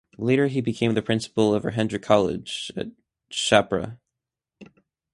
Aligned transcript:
Later 0.17 0.47
he 0.47 0.61
became 0.61 0.95
the 0.95 1.03
Principal 1.03 1.53
of 1.53 1.61
Rajendra 1.61 2.01
College 2.01 2.71
at 2.75 2.87
Chhapra. 3.31 3.99